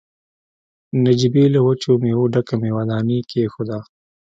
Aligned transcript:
نجيبې 1.05 1.43
له 1.53 1.59
وچو 1.67 1.91
مېوو 2.01 2.31
ډکه 2.33 2.55
مېوه 2.61 2.83
داني 2.91 3.19
کېښوده. 3.29 3.79